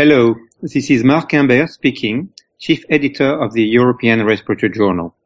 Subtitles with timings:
[0.00, 2.28] Hello, this is Marc Humbert speaking,
[2.60, 5.16] Chief Editor of the European Respiratory Journal.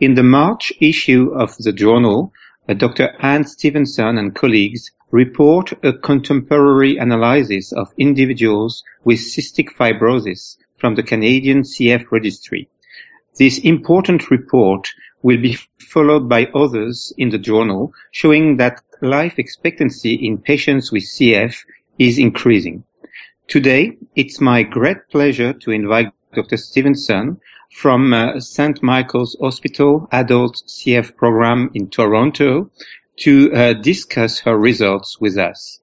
[0.00, 2.32] In the March issue of the journal,
[2.68, 3.14] uh, Dr.
[3.20, 11.04] Anne Stephenson and colleagues report a contemporary analysis of individuals with cystic fibrosis from the
[11.04, 12.68] Canadian CF registry.
[13.38, 14.92] This important report
[15.22, 21.04] will be followed by others in the journal showing that life expectancy in patients with
[21.04, 21.56] CF
[22.00, 22.82] is increasing.
[23.48, 26.58] Today, it's my great pleasure to invite Dr.
[26.58, 27.40] Stephenson
[27.72, 28.82] from uh, St.
[28.82, 32.70] Michael's Hospital Adult CF Program in Toronto
[33.20, 35.80] to uh, discuss her results with us.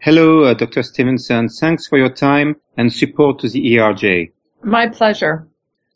[0.00, 0.84] Hello, uh, Dr.
[0.84, 1.48] Stephenson.
[1.48, 4.30] Thanks for your time and support to the ERJ.
[4.62, 5.48] My pleasure.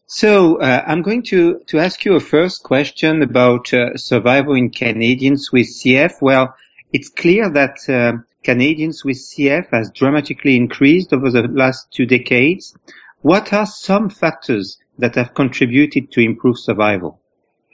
[0.07, 4.71] So uh, I'm going to, to ask you a first question about uh, survival in
[4.71, 6.15] Canadians with CF.
[6.21, 6.57] Well,
[6.93, 12.75] it's clear that uh, Canadians with CF has dramatically increased over the last two decades.
[13.21, 17.21] What are some factors that have contributed to improved survival?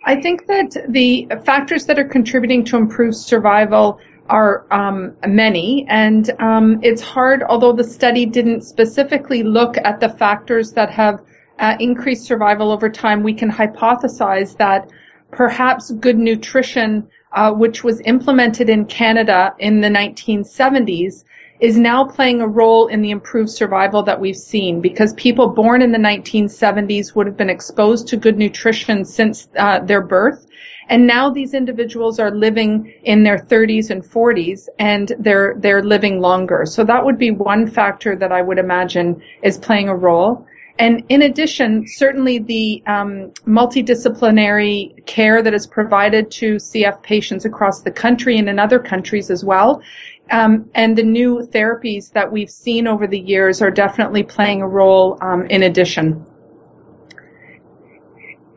[0.04, 6.30] I think that the factors that are contributing to improved survival are um, many, and
[6.38, 11.22] um, it's hard, although the study didn't specifically look at the factors that have
[11.58, 14.90] uh, increased survival over time, we can hypothesize that
[15.30, 21.24] perhaps good nutrition uh, which was implemented in Canada in the 1970s,
[21.60, 25.82] is now playing a role in the improved survival that we've seen because people born
[25.82, 30.46] in the 1970s would have been exposed to good nutrition since uh, their birth.
[30.88, 36.20] And now these individuals are living in their 30s and 40s and they're, they're living
[36.20, 36.64] longer.
[36.64, 40.46] So that would be one factor that I would imagine is playing a role.
[40.78, 47.82] And in addition, certainly the um, multidisciplinary care that is provided to CF patients across
[47.82, 49.82] the country and in other countries as well,
[50.30, 54.68] um, and the new therapies that we've seen over the years are definitely playing a
[54.68, 56.24] role um, in addition.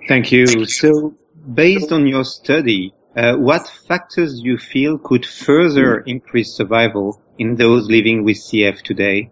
[0.08, 0.66] Thank you.
[0.66, 1.16] So,
[1.54, 7.56] based on your study, uh, what factors do you feel could further increase survival in
[7.56, 9.32] those living with CF today?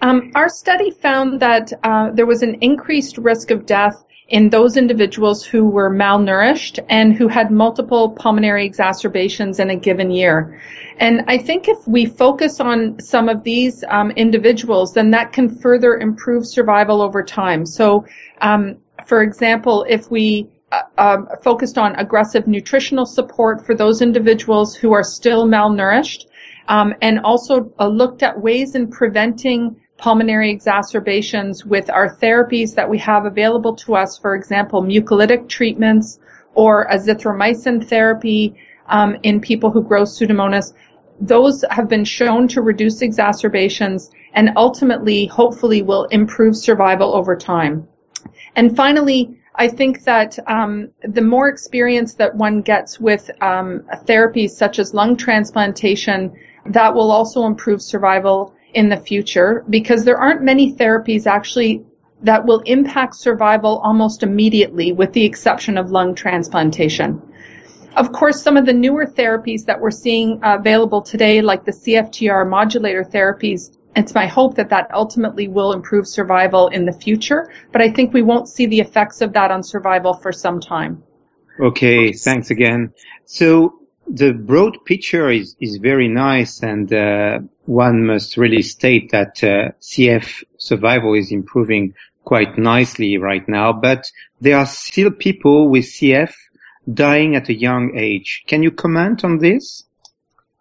[0.00, 4.76] Um, our study found that uh, there was an increased risk of death in those
[4.76, 10.60] individuals who were malnourished and who had multiple pulmonary exacerbations in a given year.
[10.98, 15.48] And I think if we focus on some of these um, individuals, then that can
[15.48, 17.64] further improve survival over time.
[17.64, 18.04] So,
[18.40, 18.76] um,
[19.06, 24.92] for example, if we uh, um, focused on aggressive nutritional support for those individuals who
[24.92, 26.26] are still malnourished,
[26.68, 32.88] um, and also uh, looked at ways in preventing pulmonary exacerbations with our therapies that
[32.88, 36.20] we have available to us, for example, mucolytic treatments
[36.54, 38.54] or azithromycin therapy
[38.86, 40.72] um, in people who grow pseudomonas.
[41.20, 47.88] Those have been shown to reduce exacerbations and ultimately, hopefully, will improve survival over time.
[48.54, 54.50] And finally, I think that um, the more experience that one gets with um, therapies
[54.50, 56.32] such as lung transplantation,
[56.66, 61.84] that will also improve survival in the future because there aren't many therapies actually
[62.22, 67.22] that will impact survival almost immediately with the exception of lung transplantation.
[67.96, 72.48] Of course, some of the newer therapies that we're seeing available today, like the CFTR
[72.48, 77.82] modulator therapies, it's my hope that that ultimately will improve survival in the future, but
[77.82, 81.02] I think we won't see the effects of that on survival for some time.
[81.58, 82.92] Okay, thanks again.
[83.24, 89.44] So the broad picture is, is very nice and uh, one must really state that
[89.44, 91.92] uh, CF survival is improving
[92.24, 96.32] quite nicely right now, but there are still people with CF
[96.92, 98.44] dying at a young age.
[98.46, 99.84] Can you comment on this?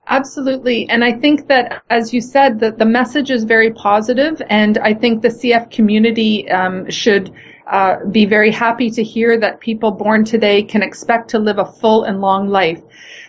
[0.06, 0.90] Absolutely.
[0.90, 4.94] And I think that, as you said, that the message is very positive, and I
[4.94, 7.34] think the CF community um, should
[7.70, 11.66] uh, be very happy to hear that people born today can expect to live a
[11.66, 12.82] full and long life.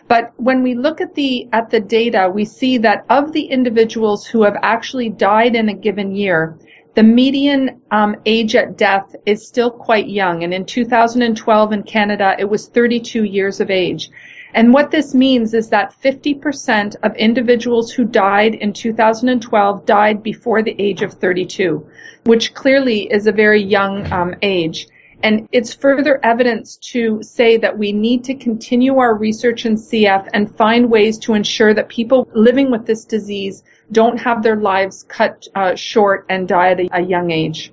[0.06, 4.26] But when we look at the at the data, we see that of the individuals
[4.26, 6.56] who have actually died in a given year,
[6.94, 10.44] the median um, age at death is still quite young.
[10.44, 14.10] And in 2012 in Canada, it was 32 years of age.
[14.54, 20.62] And what this means is that 50% of individuals who died in 2012 died before
[20.62, 21.86] the age of 32,
[22.24, 24.88] which clearly is a very young um, age.
[25.22, 30.28] And it's further evidence to say that we need to continue our research in CF
[30.32, 35.02] and find ways to ensure that people living with this disease don't have their lives
[35.02, 37.72] cut uh, short and die at a, a young age.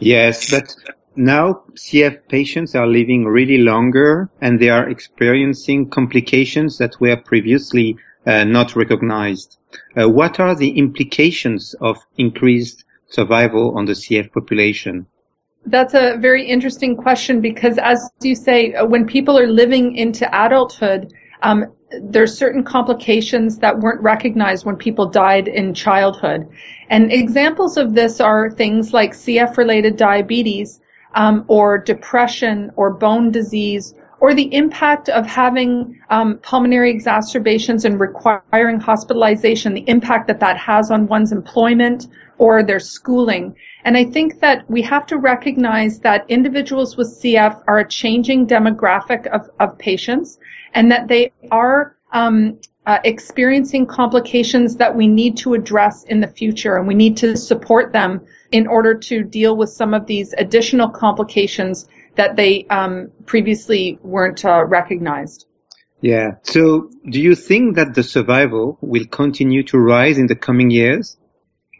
[0.00, 0.74] Yes, but
[1.16, 7.96] now CF patients are living really longer and they are experiencing complications that were previously
[8.26, 9.58] uh, not recognized.
[9.96, 15.06] Uh, what are the implications of increased survival on the CF population?
[15.66, 20.28] That's a very interesting question because, as you say, uh, when people are living into
[20.28, 21.12] adulthood,
[21.42, 21.72] um,
[22.02, 26.48] there's certain complications that weren't recognized when people died in childhood.
[26.90, 30.80] And examples of this are things like CF-related diabetes,
[31.14, 38.00] um, or depression, or bone disease, or the impact of having um, pulmonary exacerbations and
[38.00, 42.06] requiring hospitalization, the impact that that has on one's employment
[42.38, 43.54] or their schooling.
[43.84, 48.46] And I think that we have to recognize that individuals with CF are a changing
[48.46, 50.38] demographic of, of patients
[50.72, 56.28] and that they are um, uh, experiencing complications that we need to address in the
[56.28, 58.20] future and we need to support them
[58.52, 64.44] in order to deal with some of these additional complications that they um, previously weren't
[64.44, 65.46] uh, recognized.
[66.00, 66.36] Yeah.
[66.42, 71.16] So do you think that the survival will continue to rise in the coming years?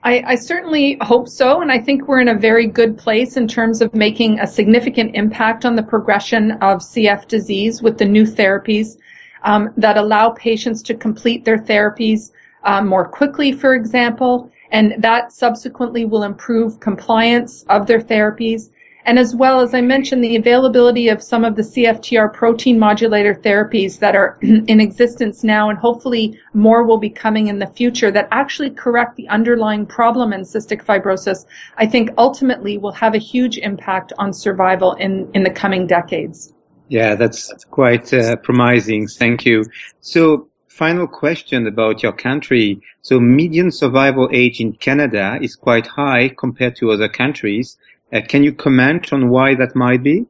[0.02, 3.48] I, I, certainly hope so, and I think we're in a very good place in
[3.48, 8.24] terms of making a significant impact on the progression of CF disease with the new
[8.24, 8.96] therapies
[9.44, 12.32] um, that allow patients to complete their therapies
[12.64, 18.70] uh, more quickly, for example, and that subsequently will improve compliance of their therapies
[19.06, 23.34] and as well as I mentioned, the availability of some of the CFTR protein modulator
[23.34, 28.10] therapies that are in existence now, and hopefully more will be coming in the future
[28.10, 31.44] that actually correct the underlying problem in cystic fibrosis,
[31.76, 36.53] I think ultimately will have a huge impact on survival in, in the coming decades.
[36.88, 39.08] Yeah, that's quite uh, promising.
[39.08, 39.64] Thank you.
[40.00, 42.82] So final question about your country.
[43.02, 47.78] So median survival age in Canada is quite high compared to other countries.
[48.12, 50.26] Uh, can you comment on why that might be?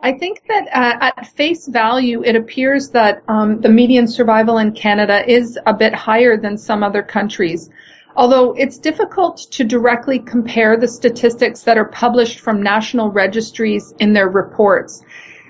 [0.00, 4.72] I think that uh, at face value, it appears that um, the median survival in
[4.72, 7.70] Canada is a bit higher than some other countries.
[8.16, 14.12] Although it's difficult to directly compare the statistics that are published from national registries in
[14.12, 15.02] their reports.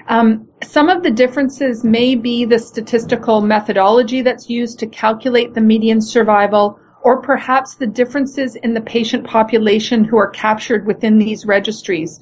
[0.07, 5.61] Um, some of the differences may be the statistical methodology that's used to calculate the
[5.61, 11.47] median survival or perhaps the differences in the patient population who are captured within these
[11.47, 12.21] registries.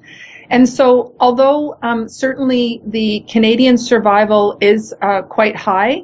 [0.51, 6.03] And so, although um, certainly the Canadian survival is uh, quite high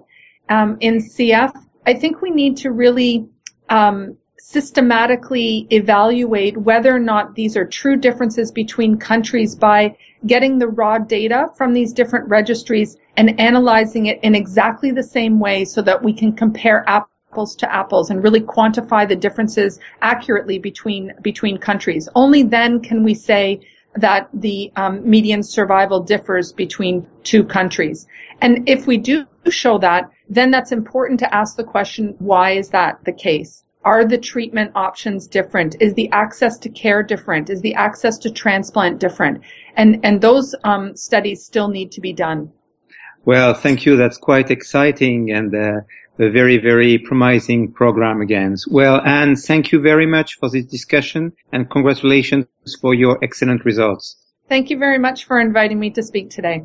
[0.49, 1.53] um, in CF,
[1.87, 3.27] I think we need to really
[3.69, 10.69] um, systematically evaluate whether or not these are true differences between countries by getting the
[10.69, 15.83] raw data from these different registries and analyzing it in exactly the same way so
[15.83, 21.59] that we can compare apples to apples and really quantify the differences accurately between between
[21.59, 22.09] countries.
[22.15, 23.61] Only then can we say
[23.97, 28.07] that the um, median survival differs between two countries.
[28.41, 32.71] And if we do show that, then that's important to ask the question, why is
[32.71, 33.65] that the case?
[33.85, 35.77] Are the treatment options different?
[35.81, 37.49] Is the access to care different?
[37.49, 39.41] Is the access to transplant different?
[39.79, 42.53] And, and those um, studies still need to be done.
[43.25, 43.97] Well, thank you.
[43.97, 45.31] That's quite exciting.
[45.31, 45.81] And uh,
[46.19, 48.57] a very, very promising program again.
[48.69, 52.47] Well, Anne, thank you very much for this discussion and congratulations
[52.81, 54.17] for your excellent results.
[54.49, 56.65] Thank you very much for inviting me to speak today.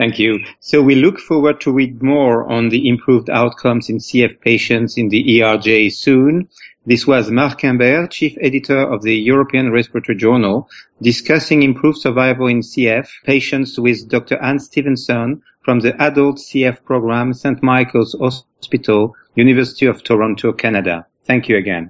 [0.00, 0.42] Thank you.
[0.60, 5.10] So we look forward to read more on the improved outcomes in CF patients in
[5.10, 6.48] the ERJ soon.
[6.86, 10.70] This was Marc Humbert, Chief Editor of the European Respiratory Journal,
[11.02, 14.38] discussing improved survival in CF patients with Dr.
[14.42, 17.62] Anne Stephenson from the Adult CF Program, St.
[17.62, 21.04] Michael's Hospital, University of Toronto, Canada.
[21.26, 21.88] Thank you again.